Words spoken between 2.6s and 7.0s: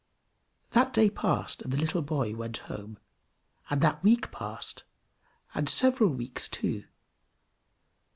home, and that week passed, and several weeks too.